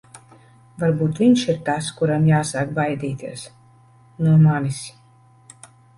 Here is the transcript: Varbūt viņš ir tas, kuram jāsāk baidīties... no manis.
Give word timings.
Varbūt 0.83 1.19
viņš 1.23 1.43
ir 1.53 1.59
tas, 1.67 1.89
kuram 1.99 2.25
jāsāk 2.31 2.71
baidīties... 2.79 3.45
no 4.29 4.33
manis. 4.47 4.81